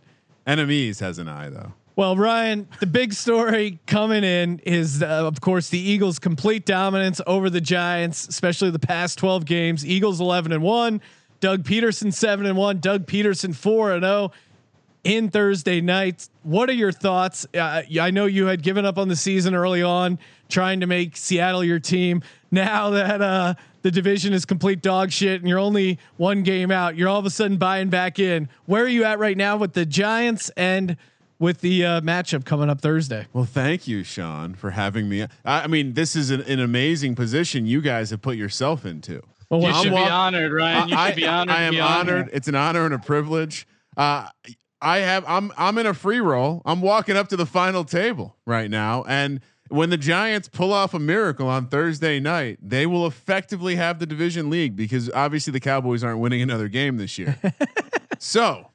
[0.46, 1.72] Enemies has an I though.
[1.98, 7.20] Well, Ryan, the big story coming in is, uh, of course, the Eagles' complete dominance
[7.26, 9.84] over the Giants, especially the past 12 games.
[9.84, 11.00] Eagles 11 and 1,
[11.40, 14.30] Doug Pederson 7 and 1, Doug Pederson 4 and 0
[15.08, 16.28] in Thursday night.
[16.42, 17.46] What are your thoughts?
[17.54, 20.18] Uh, I know you had given up on the season early on,
[20.50, 22.22] trying to make Seattle your team.
[22.50, 26.94] Now that uh, the division is complete dog shit and you're only one game out,
[26.94, 28.50] you're all of a sudden buying back in.
[28.66, 30.98] Where are you at right now with the Giants and
[31.38, 33.26] with the uh, matchup coming up Thursday?
[33.32, 35.22] Well, thank you, Sean, for having me.
[35.22, 39.22] I, I mean, this is an, an, amazing position you guys have put yourself into.
[39.48, 40.88] Well, you I'm should be honored, Ryan.
[40.90, 41.56] You I, should be honored.
[41.56, 42.14] I, I am honored.
[42.14, 42.30] honored.
[42.34, 43.66] It's an honor and a privilege.
[43.96, 44.28] Uh,
[44.80, 45.24] I have.
[45.26, 45.52] I'm.
[45.56, 46.62] I'm in a free roll.
[46.64, 50.94] I'm walking up to the final table right now, and when the Giants pull off
[50.94, 55.60] a miracle on Thursday night, they will effectively have the division league because obviously the
[55.60, 57.38] Cowboys aren't winning another game this year.
[58.18, 58.70] so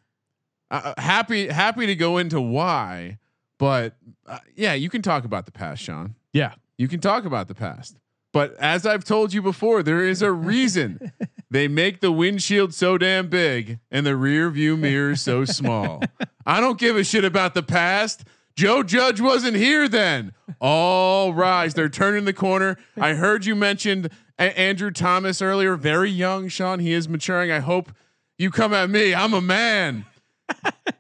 [0.69, 3.17] uh, uh, happy, happy to go into why,
[3.57, 3.95] but
[4.27, 6.15] uh, yeah, you can talk about the past, Sean.
[6.31, 7.97] Yeah, you can talk about the past.
[8.33, 11.13] But as I've told you before, there is a reason
[11.51, 16.01] they make the windshield so damn big and the rear view mirror so small.
[16.45, 18.25] I don't give a shit about the past.
[18.55, 20.33] Joe Judge wasn't here then.
[20.59, 21.73] All rise.
[21.75, 22.77] They're turning the corner.
[22.99, 25.75] I heard you mentioned a- Andrew Thomas earlier.
[25.75, 26.79] Very young, Sean.
[26.79, 27.51] He is maturing.
[27.51, 27.91] I hope
[28.37, 29.13] you come at me.
[29.15, 30.05] I'm a man.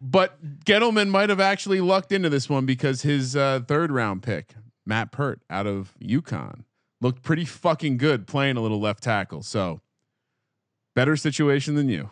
[0.01, 4.53] but Gettleman might have actually lucked into this one because his uh, third round pick,
[4.85, 6.63] Matt Peart out of UConn,
[7.03, 9.43] looked pretty fucking good playing a little left tackle.
[9.43, 9.81] So
[10.95, 12.09] better situation than you.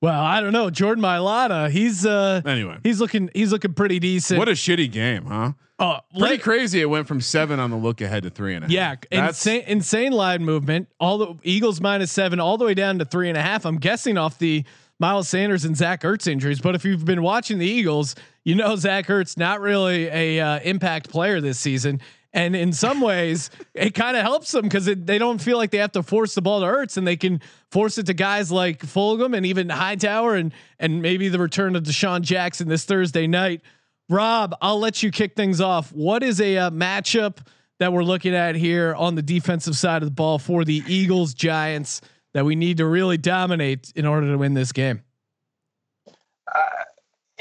[0.00, 0.68] Well, I don't know.
[0.70, 4.38] Jordan Mailata, he's uh Anyway, he's looking he's looking pretty decent.
[4.38, 5.52] what a shitty game, huh?
[5.78, 6.80] oh, Pretty let- crazy.
[6.82, 8.72] It went from seven on the look ahead to three and a half.
[8.72, 10.88] yeah, That's insane insane line movement.
[11.00, 13.64] All the Eagles minus seven, all the way down to three and a half.
[13.64, 14.64] I'm guessing off the
[15.00, 16.60] Miles Sanders and Zach Ertz injuries.
[16.60, 20.60] But if you've been watching the Eagles, you know Zach Ertz not really a uh,
[20.60, 22.00] impact player this season.
[22.34, 25.78] And in some ways, it kind of helps them because they don't feel like they
[25.78, 28.80] have to force the ball to Ertz, and they can force it to guys like
[28.80, 33.62] Fulgham and even Hightower, and and maybe the return of DeSean Jackson this Thursday night.
[34.08, 35.92] Rob, I'll let you kick things off.
[35.92, 37.38] What is a uh, matchup
[37.78, 41.34] that we're looking at here on the defensive side of the ball for the Eagles
[41.34, 42.00] Giants
[42.34, 45.02] that we need to really dominate in order to win this game?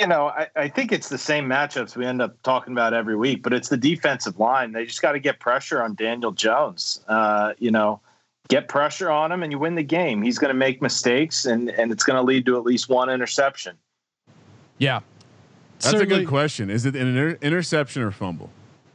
[0.04, 3.16] You know, I, I think it's the same matchups we end up talking about every
[3.16, 4.74] week, but it's the defensive line.
[4.74, 7.00] They just got to get pressure on Daniel Jones.
[7.08, 8.02] Uh, you know,
[8.50, 10.22] get pressure on him, and you win the game.
[10.22, 13.10] He's going to make mistakes, and and it's going to lead to at least one
[13.10, 13.78] interception.
[14.78, 15.00] Yeah,
[15.80, 16.70] That's a good question.
[16.70, 18.50] Is it an inter- interception or fumble?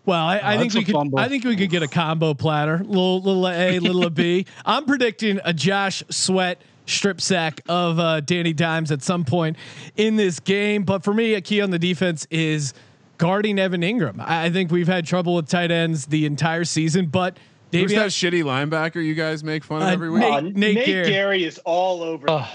[0.05, 0.93] Well, I, I Oh, think we a could.
[0.93, 1.19] fumble.
[1.19, 4.45] I think we could get a combo platter, little little A, little B.
[4.67, 9.57] I'm predicting a Josh Sweat strip sack of uh, Danny Dimes at some point
[9.97, 10.83] in this game.
[10.85, 12.75] But for me, a key on the defense is
[13.19, 14.21] guarding Evan Engram.
[14.21, 17.39] I, I think we've had trouble with tight ends the entire season, but
[17.73, 20.23] Who's Davion, that shitty linebacker you guys make fun of Uh, every week?
[20.23, 21.07] Nate- Nate Nate, Gerry.
[21.09, 21.45] Gerry.
[21.45, 22.47] is all over.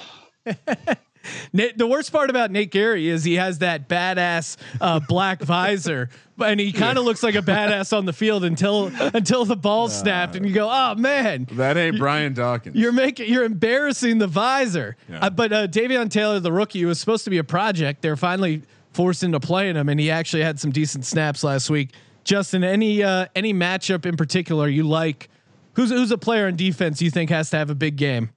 [1.52, 6.10] Nate, the worst part about Nate Gerry is he has that badass uh, black visor,
[6.44, 9.90] and he kind of looks like a badass on the field until until the ball
[9.90, 12.76] snapped, and you go, "Oh man, that ain't Brian Dawkins.
[12.76, 14.96] You're making you're embarrassing the visor.
[15.10, 15.26] Yeah.
[15.26, 18.02] Uh, but uh, Davion Taylor, the rookie, was supposed to be a project.
[18.02, 21.92] They're finally forced into playing him, and he actually had some decent snaps last week.
[22.24, 25.30] Justin, any uh, any matchup in particular you like?
[25.74, 28.30] Who's who's a player in defense you think has to have a big game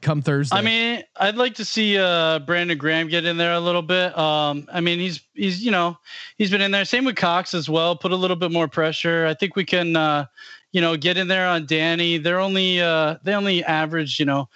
[0.00, 0.56] come Thursday?
[0.56, 4.16] I mean, I'd like to see uh, Brandon Graham get in there a little bit.
[4.16, 5.98] Um, I mean, he's he's you know
[6.36, 6.84] he's been in there.
[6.84, 7.96] Same with Cox as well.
[7.96, 9.26] Put a little bit more pressure.
[9.26, 10.26] I think we can uh,
[10.72, 12.18] you know get in there on Danny.
[12.18, 14.48] They're only uh, they only average you know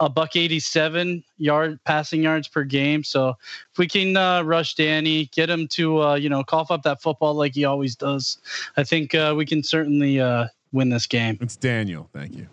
[0.00, 3.04] a buck eighty seven yard passing yards per game.
[3.04, 3.30] So
[3.72, 7.02] if we can uh, rush Danny, get him to uh, you know cough up that
[7.02, 8.38] football like he always does,
[8.76, 11.38] I think uh, we can certainly uh, win this game.
[11.40, 12.08] it's Daniel.
[12.12, 12.46] Thank you.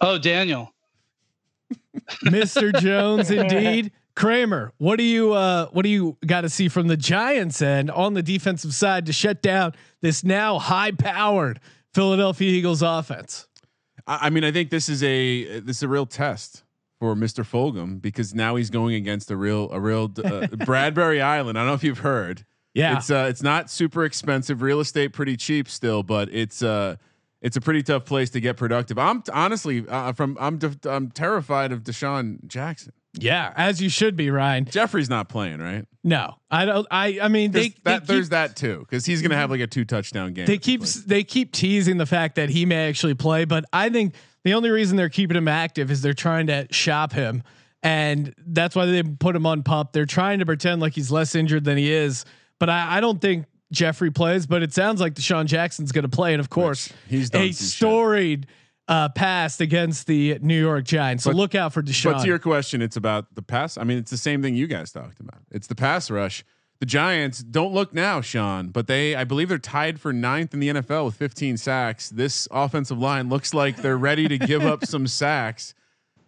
[0.00, 0.72] Oh, Daniel.
[2.24, 2.74] Mr.
[2.78, 3.92] Jones, indeed.
[4.14, 7.90] Kramer, what do you uh, what do you got to see from the Giants end
[7.90, 11.60] on the defensive side to shut down this now high powered
[11.92, 13.46] Philadelphia Eagles offense?
[14.06, 16.62] I, I mean, I think this is a this is a real test
[16.98, 17.44] for Mr.
[17.44, 20.08] Fulgham because now he's going against a real a real uh,
[20.64, 21.58] Bradberry Island.
[21.58, 22.46] I don't know if you've heard.
[22.72, 24.62] Yeah, It's uh, it's not super expensive.
[24.62, 26.96] Real estate pretty cheap still, but it's uh,
[27.42, 28.98] it's a pretty tough place to get productive.
[28.98, 32.92] I'm t- honestly uh, from I'm de- I'm terrified of DeSean Jackson.
[33.18, 34.64] yeah, as you should be, Ryan.
[34.64, 35.84] Jeffery's not playing, right?
[36.02, 36.86] No, I don't.
[36.90, 39.60] I I mean, they, that, they there's keep, that too because he's gonna have like
[39.60, 40.46] a two touchdown game.
[40.46, 44.14] they keep they keep teasing the fact that he may actually play, but I think
[44.44, 47.42] the only reason they're keeping him active is they're trying to shop him,
[47.82, 49.92] and that's why they put him on pup.
[49.92, 52.24] They're trying to pretend like he's less injured than he is,
[52.60, 54.46] but I, I don't think Jeffery plays.
[54.46, 57.52] But it sounds like DeSean Jackson's going to play, and of course, he's done a
[57.52, 58.46] storied
[58.88, 61.24] uh, pass against the New York Giants.
[61.24, 62.12] So But- look out for DeSean.
[62.12, 63.76] But to your question, it's about the pass.
[63.76, 65.40] I mean, it's the same thing you guys talked about.
[65.50, 66.44] It's the pass rush.
[66.78, 70.60] The Giants don't look now, Sean, but they, I believe, they're tied for ninth in
[70.60, 72.10] the NFL with 15 sacks.
[72.10, 75.72] This offensive line looks like they're ready to give up some sacks.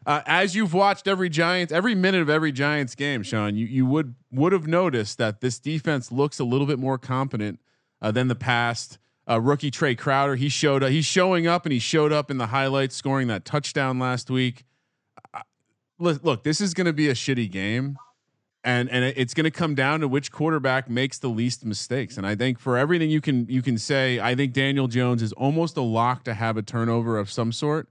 [0.09, 3.87] Uh, as you've watched every Giants, every minute of every Giants game, Sean, you you
[3.87, 7.61] would would have noticed that this defense looks a little bit more competent
[8.03, 8.99] uh, than the past.
[9.29, 10.91] Uh, rookie Tae Crowder, he showed up.
[10.91, 14.65] He's showing up, and he showed up in the highlights, scoring that touchdown last week
[15.99, 17.97] look, look this is going to be a shitty game
[18.65, 22.27] and and it's going to come down to which quarterback makes the least mistakes and
[22.27, 25.77] i think for everything you can you can say i think daniel jones is almost
[25.77, 27.89] a lock to have a turnover of some sort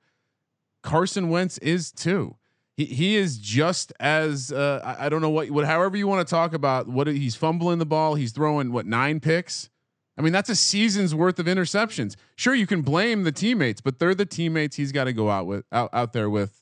[0.88, 2.36] carson wentz is too
[2.76, 6.28] he, he is just as uh, I, I don't know what what however you want
[6.28, 9.70] to talk about what he's fumbling the ball he's throwing what nine picks
[10.18, 12.16] I mean, that's a season's worth of interceptions.
[12.36, 15.46] Sure, you can blame the teammates, but they're the teammates he's got to go out
[15.46, 16.60] with out, out there with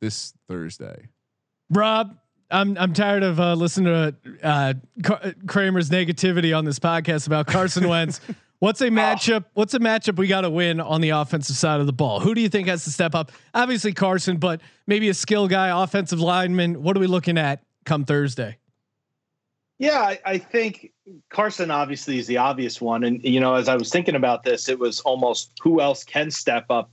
[0.00, 1.08] this Thursday.
[1.70, 2.18] Rob,
[2.50, 4.74] I'm I'm tired of uh, listening to uh,
[5.46, 8.20] Kramer's negativity on this podcast about Carson Wentz.
[8.60, 9.44] What's a matchup?
[9.54, 12.18] What's a matchup we got to win on the offensive side of the ball?
[12.18, 13.30] Who do you think has to step up?
[13.54, 16.82] Obviously Carson, but maybe a skill guy, offensive lineman.
[16.82, 18.58] What are we looking at come Thursday?
[19.78, 20.92] Yeah, I, I think
[21.30, 24.68] Carson obviously is the obvious one, and you know, as I was thinking about this,
[24.68, 26.90] it was almost who else can step up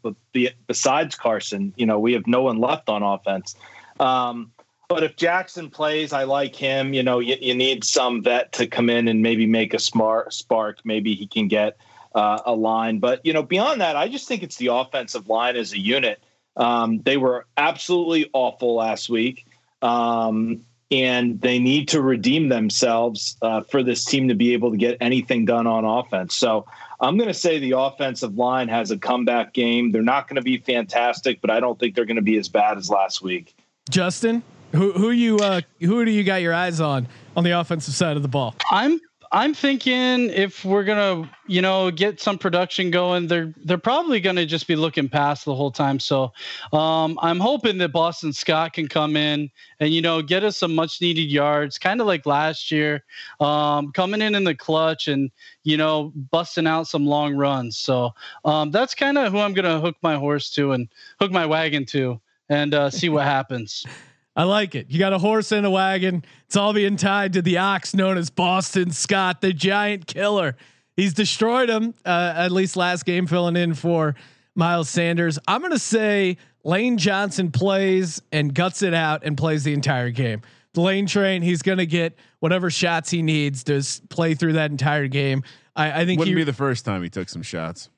[0.67, 1.73] besides Carson.
[1.77, 3.55] You know, we have no one left on offense.
[3.99, 4.51] Um,
[4.87, 6.93] but if Jackson plays, I like him.
[6.93, 10.33] You know, you, you need some vet to come in and maybe make a smart
[10.33, 10.79] spark.
[10.83, 11.77] Maybe he can get
[12.13, 12.99] uh, a line.
[12.99, 16.23] But you know, beyond that, I just think it's the offensive line as a unit.
[16.55, 19.45] Um, they were absolutely awful last week,
[19.81, 24.77] um, and they need to redeem themselves uh, for this team to be able to
[24.77, 26.33] get anything done on offense.
[26.33, 26.65] So
[27.01, 29.91] I'm going to say the offensive line has a comeback game.
[29.91, 32.47] They're not going to be fantastic, but I don't think they're going to be as
[32.47, 33.53] bad as last week.
[33.89, 37.93] Justin, who who you uh, who do you got your eyes on on the offensive
[37.93, 38.55] side of the ball?
[38.71, 38.99] I'm
[39.31, 44.45] I'm thinking if we're gonna, you know, get some production going, they're they're probably gonna
[44.45, 45.99] just be looking past the whole time.
[45.99, 46.31] So
[46.71, 49.49] um, I'm hoping that Boston Scott can come in
[49.81, 53.03] and you know get us some much needed yards, kind of like last year,
[53.39, 55.29] um, coming in in the clutch and
[55.63, 57.77] you know busting out some long runs.
[57.77, 58.11] So
[58.45, 60.87] um, that's kind of who I'm gonna hook my horse to and
[61.19, 63.85] hook my wagon to and uh, see what happens.
[64.35, 64.87] I like it.
[64.89, 66.25] You got a horse and a wagon.
[66.45, 70.57] It's all being tied to the ox known as Boston Scott, the giant killer.
[70.97, 74.15] He's destroyed him, uh, at least last game, filling in for
[74.55, 75.39] Miles Sanders.
[75.47, 80.09] I'm going to say Lane Johnson plays and guts it out and plays the entire
[80.09, 80.41] game.
[80.73, 84.71] The lane train, he's going to get whatever shots he needs to play through that
[84.71, 85.43] entire game.
[85.75, 87.89] I, I think wouldn't he, be the first time he took some shots.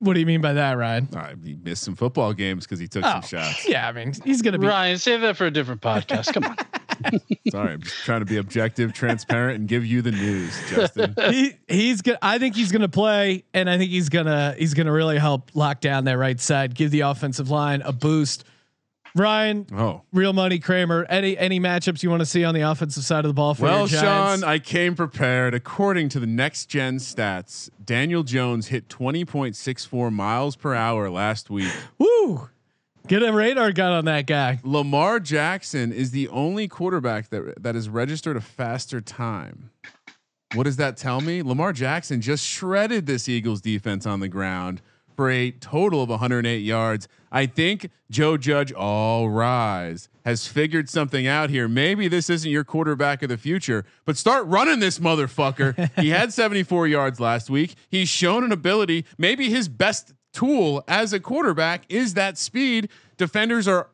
[0.00, 1.08] What do you mean by that, Ryan?
[1.14, 3.66] Uh, he missed some football games because he took Oh, some shots.
[3.68, 4.66] Yeah, I mean he's gonna be.
[4.66, 6.32] Ryan, save that for a different podcast.
[6.34, 6.56] Come on.
[7.50, 11.14] Sorry, I'm just trying to be objective, transparent, and give you the news, Justin.
[11.30, 12.18] He he's gonna.
[12.22, 15.80] I think he's gonna play, and I think he's gonna he's gonna really help lock
[15.80, 18.44] down that right side, give the offensive line a boost.
[19.16, 21.06] Ryan, Oh, real money, Kramer.
[21.08, 23.62] Any any matchups you want to see on the offensive side of the ball for
[23.62, 23.86] well?
[23.86, 25.54] Sean, I came prepared.
[25.54, 31.72] According to the next gen stats, Daniel Jones hit 20.64 miles per hour last week.
[31.96, 32.48] Woo!
[33.06, 34.58] Get a radar gun on that guy.
[34.64, 39.70] Lamar Jackson is the only quarterback that that has registered a faster time.
[40.54, 41.42] What does that tell me?
[41.42, 44.82] Lamar Jackson just shredded this Eagles defense on the ground
[45.16, 47.08] for a total of 108 yards.
[47.30, 51.68] I think Joe Judge, all rise, has figured something out here.
[51.68, 55.90] Maybe this isn't your quarterback of the future, but start running this motherfucker.
[56.00, 57.74] he had 74 yards last week.
[57.88, 59.04] He's shown an ability.
[59.18, 62.88] Maybe his best tool as a quarterback is that speed.
[63.16, 63.88] Defenders are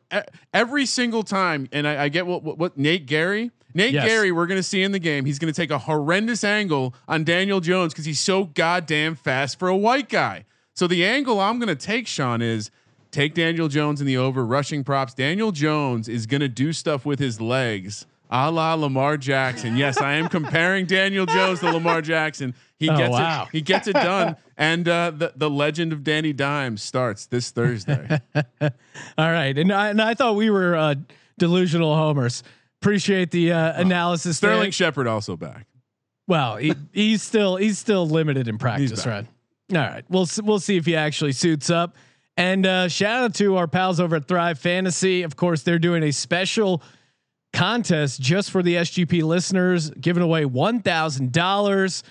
[0.53, 3.51] every single time, and I, I get what, what what Nate Gerry.
[3.73, 4.05] Nate Yes.
[4.07, 5.25] Gerry, we're going to see in the game.
[5.25, 9.57] He's going to take a horrendous angle on Daniel Jones because he's so goddamn fast
[9.59, 10.45] for a white guy.
[10.75, 12.71] So the angle I'm going to take, Sean, is
[13.11, 15.13] take Daniel Jones in the over rushing props.
[15.13, 19.75] Daniel Jones is going to do stuff with his legs, a la Lamar Jackson.
[19.75, 22.55] Yes, I am comparing Daniel Jones to Lamar Jackson.
[22.79, 23.43] He Oh, gets wow.
[23.43, 23.49] it.
[23.51, 24.37] He gets it done.
[24.57, 28.19] And uh, the the legend of Danny Dimes starts this Thursday.
[28.61, 28.69] All
[29.17, 30.95] right, and I, and I thought we were uh,
[31.37, 32.43] delusional homers.
[32.81, 34.37] Appreciate the uh, analysis.
[34.37, 35.67] Sterling Shepard also back.
[36.27, 39.25] Well, he, he's still he's still limited in practice, right?
[39.71, 41.95] All right, we'll we'll see if he actually suits up.
[42.37, 45.23] And uh, shout out to our pals over at Thrive Fantasy.
[45.23, 46.81] Of course, they're doing a special
[47.53, 52.03] contest just for the SGP listeners, giving away one thousand dollars.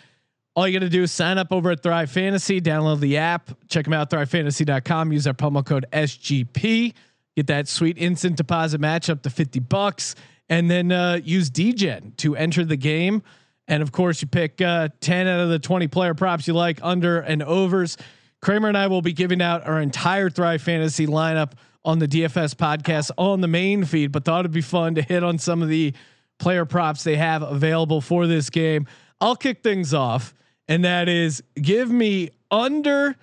[0.57, 3.51] All you got to do is sign up over at Thrive Fantasy, download the app,
[3.69, 6.93] check them out, thrivefantasy.com, use our promo code SGP,
[7.37, 10.17] get that sweet instant deposit match up to 50 bucks,
[10.49, 13.23] and then uh, use DGen to enter the game.
[13.71, 16.81] And of course, you pick uh, 10 out of the 20 player props you like,
[16.83, 17.97] under and overs.
[18.43, 21.53] Kramer and I will be giving out our entire Thrive Fantasy lineup
[21.85, 25.23] on the DFS podcast on the main feed, but thought it'd be fun to hit
[25.23, 25.95] on some of the
[26.41, 28.89] player props they have available for this game.
[29.21, 30.35] I'll kick things off,
[30.67, 33.15] and that is give me under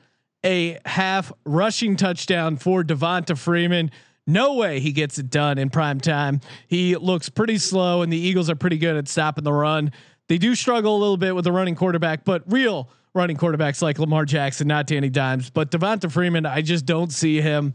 [0.45, 3.91] a half rushing touchdown for Devonta Freeman.
[4.25, 6.39] No way he gets it done in prime time.
[6.67, 9.91] He looks pretty slow, and the Eagles are pretty good at stopping the run.
[10.27, 13.99] They do struggle a little bit with the running quarterback, but real running quarterbacks like
[13.99, 15.49] Lamar Jackson, not Danny Dimes.
[15.49, 17.73] But Devonta Freeman, I just don't see him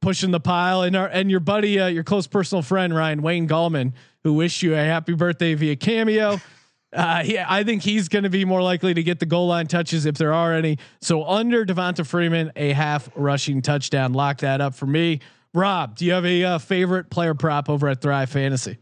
[0.00, 0.82] pushing the pile.
[0.82, 3.92] And our and your buddy, uh, your close personal friend Ryan Wayne Gallman,
[4.24, 6.40] who wished you a happy birthday via cameo.
[6.92, 9.66] Uh, he, I think he's going to be more likely to get the goal line
[9.66, 10.78] touches if there are any.
[11.00, 14.12] So under Devonta Freeman, a half rushing touchdown.
[14.12, 15.20] Lock that up for me.
[15.52, 18.78] Rob, do you have a uh, favorite player prop over at Thrive Fantasy?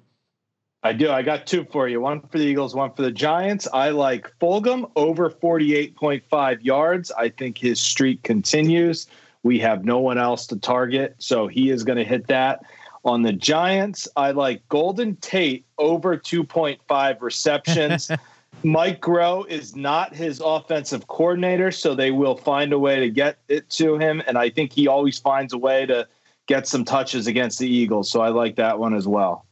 [0.85, 1.11] I do.
[1.11, 1.99] I got two for you.
[1.99, 3.67] One for the Eagles, one for the Giants.
[3.73, 7.11] I like Fulgham over 48.5 yards.
[7.13, 9.07] I think his streak continues.
[9.45, 12.67] We have no one else to target, so he is going to hit that.
[13.07, 18.11] On the Giants, I like Golden Tate over 2.5 receptions.
[18.63, 23.39] Mike Groh is not his offensive coordinator, so they will find a way to get
[23.49, 24.23] it to him.
[24.27, 26.07] And I think he always finds a way to
[26.47, 28.11] get some touches against the Eagles.
[28.11, 29.44] So I like that one as well.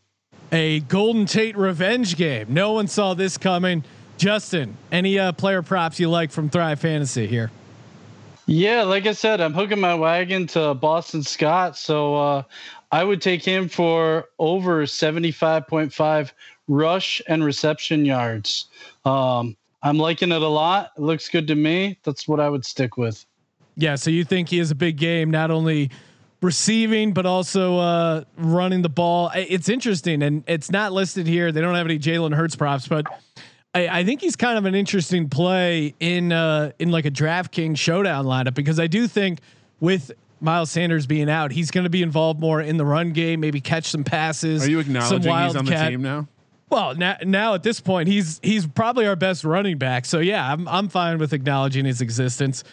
[0.53, 2.46] A Golden Tate revenge game.
[2.50, 3.82] No one saw this coming.
[4.18, 7.50] Justin, any uh, player props you like from Thrive Fantasy here?
[8.46, 12.42] Yeah, like I said, I'm hooking my wagon to Boston Scott, so uh,
[12.90, 16.32] I would take him for over 75.5
[16.68, 18.66] rush and reception yards.
[19.05, 20.92] Um, I'm liking it a lot.
[20.96, 21.98] It looks good to me.
[22.05, 23.24] That's what I would stick with.
[23.76, 23.94] Yeah.
[23.94, 25.90] So you think he has a big game, not only
[26.43, 29.30] receiving but also uh, running the ball.
[29.34, 31.53] It's interesting, and it's not listed here.
[31.53, 33.07] They don't have any Jalen Hurts props, but
[33.74, 37.78] I, I, think he's kind of an interesting play in uh, in like a DraftKings
[37.78, 39.40] showdown lineup because I do think
[39.80, 43.40] with Miles Sanders being out, he's going to be involved more in the run game,
[43.40, 44.66] maybe catch some passes.
[44.66, 46.28] Are you acknowledging he's on the team now?
[46.68, 50.05] Well, now, now at this point, he's he's probably our best running back.
[50.05, 52.64] So yeah, I'm I'm fine with acknowledging his existence.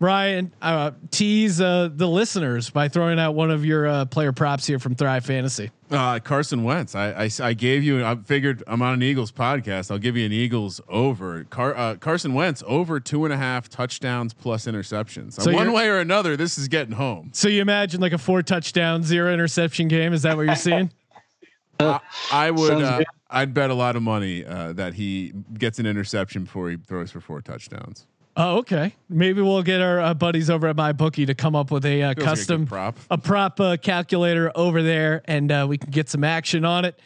[0.00, 4.64] Ryan, uh, tease uh, the listeners by throwing out one of your uh, player props
[4.64, 5.70] here from Thrive Fantasy.
[5.90, 6.94] Uh, Carson Wentz.
[6.94, 8.04] I, I, I gave you.
[8.04, 9.90] I figured I'm on an Eagles podcast.
[9.90, 11.44] I'll give you an Eagles over.
[11.44, 15.32] Car, uh, Carson Wentz over two and a half touchdowns plus interceptions.
[15.32, 17.30] So one way or another, this is getting home.
[17.32, 20.12] So you imagine like a four touchdown, zero interception game.
[20.12, 20.92] Is that what you're seeing?
[21.80, 22.82] I, I would.
[22.82, 27.10] Uh, I'd bet a lot of money that he gets an interception before he throws
[27.10, 28.06] for four touchdowns.
[28.36, 28.94] Oh, okay.
[29.08, 32.14] Maybe we'll get our uh, buddies over at MyBookie to come up with a uh,
[32.14, 36.08] custom like a prop, a prop uh, calculator over there, and uh, we can get
[36.08, 36.98] some action on it.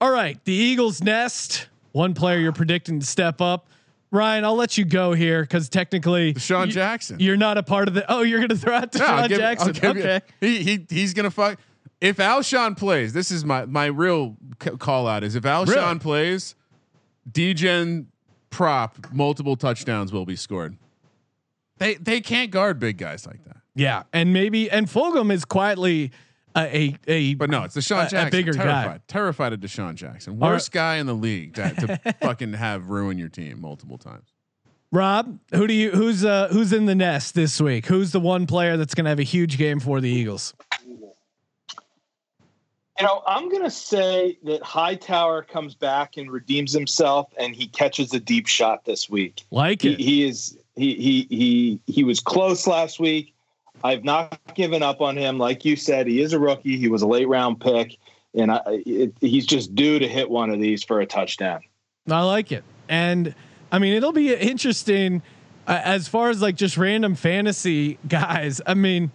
[0.00, 1.68] All right, the Eagles nest.
[1.92, 3.68] One player you're predicting to step up.
[4.10, 7.20] Ryan, I'll let you go here because technically, DeSean Jackson.
[7.20, 8.10] You're not a part of the.
[8.10, 9.70] Oh, you're going to throw out DeSean Jackson.
[9.84, 10.20] okay.
[10.40, 11.58] You, he he he's going to fuck.
[12.00, 15.98] If Alshon plays, this is my my real c- call out is if Alshon really?
[15.98, 16.54] plays,
[17.30, 18.08] Degen
[18.50, 20.76] prop, multiple touchdowns will be scored.
[21.78, 23.58] They they can't guard big guys like that.
[23.74, 26.10] Yeah, and maybe and Fulgham is quietly
[26.56, 28.28] a a, but no, it's DeSean Jackson.
[28.28, 29.00] A bigger terrified, guy.
[29.06, 30.80] terrified of DeSean Jackson, worst right.
[30.80, 34.32] guy in the league to, to fucking have ruin your team multiple times.
[34.90, 37.86] Rob, who do you who's uh who's in the nest this week?
[37.86, 40.54] Who's the one player that's going to have a huge game for the Eagles?
[42.98, 47.68] You know, I'm going to say that Hightower comes back and redeems himself, and he
[47.68, 49.44] catches a deep shot this week.
[49.52, 50.00] Like he, it.
[50.00, 53.34] He is he he he he was close last week.
[53.84, 55.38] I've not given up on him.
[55.38, 56.76] Like you said, he is a rookie.
[56.76, 57.96] He was a late round pick,
[58.34, 61.60] and I, it, he's just due to hit one of these for a touchdown.
[62.10, 63.34] I like it, and
[63.70, 65.22] I mean it'll be interesting
[65.68, 68.60] uh, as far as like just random fantasy guys.
[68.66, 69.12] I mean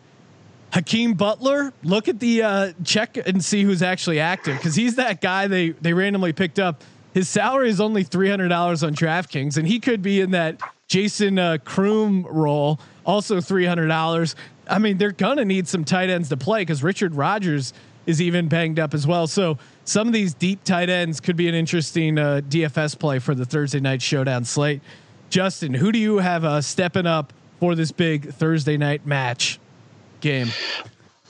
[0.74, 5.22] Hakeem Butler, look at the uh, check and see who's actually active because he's that
[5.22, 6.84] guy they they randomly picked up.
[7.14, 10.60] His salary is only three hundred dollars on DraftKings, and he could be in that
[10.88, 14.36] Jason uh, Croom role, also three hundred dollars.
[14.68, 17.72] I mean, they're gonna need some tight ends to play because Richard Rodgers
[18.08, 19.28] is even banged up as well.
[19.28, 23.36] So some of these deep tight ends could be an interesting uh, DFS play for
[23.36, 24.82] the Thursday night showdown slate.
[25.30, 29.60] Justin, who do you have uh, stepping up for this big Thursday night match?
[30.24, 30.48] Game?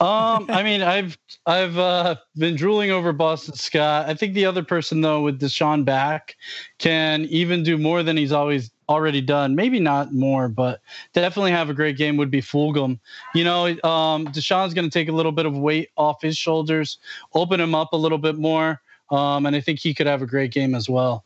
[0.00, 4.08] um, I mean, I've I've uh, been drooling over Boston Scott.
[4.08, 6.36] I think the other person though, with DeSean back,
[6.78, 9.56] can even do more than he's always already done.
[9.56, 10.80] Maybe not more, but
[11.12, 12.16] definitely have a great game.
[12.18, 13.00] Would be Fulgham.
[13.34, 16.98] You know, um, DeSean's going to take a little bit of weight off his shoulders,
[17.34, 18.80] open him up a little bit more,
[19.10, 21.24] um, and I think he could have a great game as well.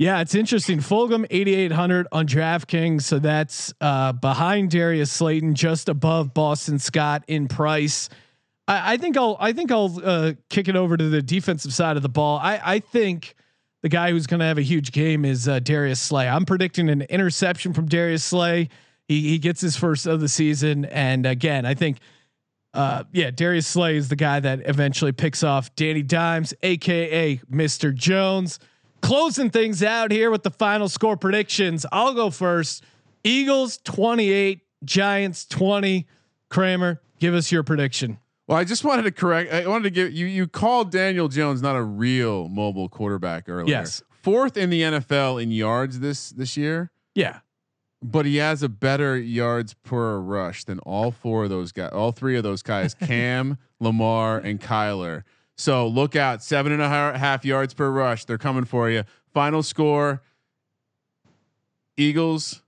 [0.00, 0.78] Yeah, it's interesting.
[0.78, 3.02] Fulgham 8,800 on DraftKings.
[3.02, 8.08] So that's uh, behind Darius Slayton, just above Boston Scott in price.
[8.66, 11.98] I, I think I'll, I think I'll uh, kick it over to the defensive side
[11.98, 12.38] of the ball.
[12.38, 13.34] I, I think
[13.82, 16.26] the guy who's going to have a huge game is uh, Darius Slay.
[16.26, 18.70] I'm predicting an interception from Darius Slay.
[19.06, 20.86] He, he gets his first of the season.
[20.86, 21.98] And again, I think,
[22.72, 27.94] uh, yeah, Darius Slay is the guy that eventually picks off Danny Dimes, AKA Mr.
[27.94, 28.58] Jones
[29.02, 31.86] closing things out here with the final score predictions.
[31.92, 32.84] I'll go first.
[33.24, 36.06] Eagles 28, Giants 20.
[36.48, 38.18] Kramer, give us your prediction.
[38.50, 39.52] Well, I just wanted to correct.
[39.52, 40.26] I wanted to give you.
[40.26, 43.68] You called Daniel Jones not a real mobile quarterback earlier.
[43.68, 46.90] Yes, fourth in the NFL in yards this this year.
[47.14, 47.40] Yeah,
[48.02, 51.90] but he has a better yards per rush than all four of those guys.
[51.92, 55.22] All three of those guys: Cam, Lamar, and Kyler.
[55.60, 58.24] So look out, seven and a half yards per rush.
[58.24, 59.04] They're coming for you.
[59.34, 60.22] Final score:
[61.98, 62.62] Eagles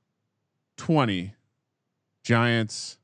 [0.76, 1.32] twenty,
[2.22, 2.98] Giants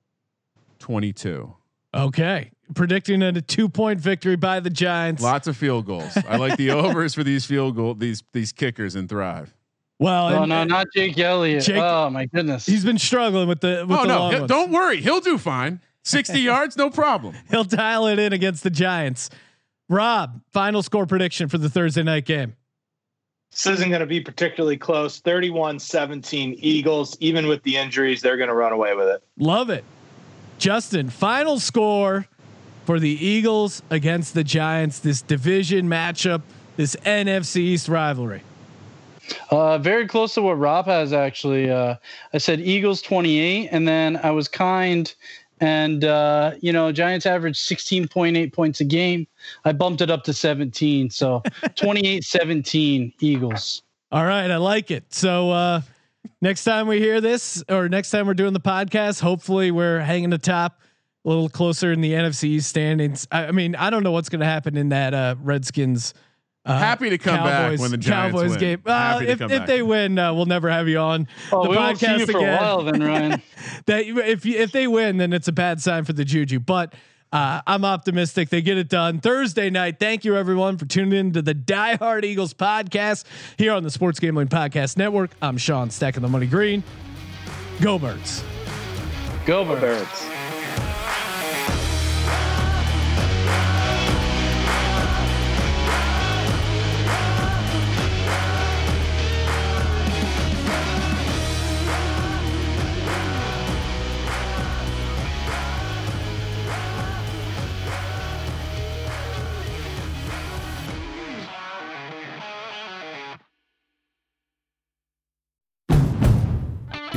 [0.78, 1.54] twenty-two.
[1.94, 5.22] Okay, predicting a two-point victory by the Giants.
[5.22, 6.18] Lots of field goals.
[6.28, 9.54] I like the overs for these field goal these these kickers and thrive.
[9.98, 11.64] Well, oh, no, not Jake Elliott.
[11.64, 13.86] Jake, oh my goodness, he's been struggling with the.
[13.88, 15.80] With oh the no, don't worry, he'll do fine.
[16.04, 17.34] Sixty yards, no problem.
[17.48, 19.30] He'll dial it in against the Giants.
[19.88, 22.54] Rob, final score prediction for the Thursday night game.
[23.50, 25.20] This isn't going to be particularly close.
[25.20, 27.16] 31 17 Eagles.
[27.20, 29.22] Even with the injuries, they're going to run away with it.
[29.38, 29.84] Love it.
[30.58, 32.26] Justin, final score
[32.84, 36.42] for the Eagles against the Giants, this division matchup,
[36.76, 38.42] this NFC East rivalry.
[39.50, 41.70] Uh, very close to what Rob has actually.
[41.70, 41.96] Uh,
[42.32, 45.14] I said Eagles 28, and then I was kind
[45.60, 49.26] and uh, you know Giants average 16.8 points a game.
[49.64, 53.82] I bumped it up to 17, so 28-17 Eagles.
[54.10, 55.12] All right, I like it.
[55.12, 55.80] So uh,
[56.40, 60.30] next time we hear this, or next time we're doing the podcast, hopefully we're hanging
[60.30, 60.80] the top
[61.24, 63.28] a little closer in the NFC standings.
[63.30, 66.14] I, I mean, I don't know what's going to happen in that uh, Redskins.
[66.68, 68.60] Uh, Happy to come Cowboys, back when the Giants Cowboys win.
[68.60, 68.82] game.
[68.84, 71.78] Uh, if if they win, uh, we'll never have you on oh, the we podcast
[71.78, 72.54] won't see you for again.
[72.54, 73.42] a while, then Ryan.
[73.86, 76.60] that if if they win, then it's a bad sign for the Juju.
[76.60, 76.92] But
[77.32, 79.98] uh, I'm optimistic they get it done Thursday night.
[79.98, 83.24] Thank you everyone for tuning in to the Die Hard Eagles podcast
[83.56, 85.30] here on the Sports Gambling Podcast Network.
[85.40, 86.82] I'm Sean Stacking the Money Green.
[87.80, 88.44] Go Birds.
[89.46, 89.80] Go Birds.
[89.80, 90.37] Go Birds.